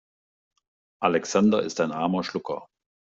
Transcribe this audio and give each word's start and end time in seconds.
Alexander 1.03 1.61
ist 1.61 1.79
ein 1.79 1.91
armer 1.91 2.23
Schlucker. 2.23 2.67